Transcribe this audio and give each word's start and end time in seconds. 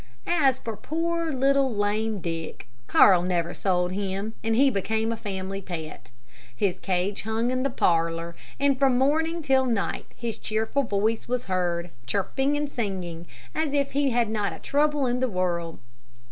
As 0.25 0.57
for 0.57 0.75
poor, 0.75 1.31
little, 1.31 1.71
lame 1.75 2.21
Dick, 2.21 2.67
Carl 2.87 3.21
never 3.21 3.53
sold 3.53 3.91
him, 3.91 4.33
and 4.43 4.55
he 4.55 4.71
became 4.71 5.11
a 5.11 5.15
family 5.15 5.61
pet. 5.61 6.09
His 6.55 6.79
cage 6.79 7.21
hung 7.21 7.51
in 7.51 7.61
the 7.61 7.69
parlor, 7.69 8.35
and 8.59 8.79
from 8.79 8.97
morning 8.97 9.43
till 9.43 9.67
night 9.67 10.07
his 10.15 10.39
cheerful 10.39 10.81
voice 10.81 11.27
was 11.27 11.43
heard, 11.45 11.91
chirping 12.07 12.57
and 12.57 12.67
singing 12.67 13.27
as 13.53 13.73
if 13.73 13.91
he 13.91 14.09
had 14.09 14.27
not 14.27 14.53
a 14.53 14.57
trouble 14.57 15.05
in 15.05 15.19
the 15.19 15.29
world. 15.29 15.77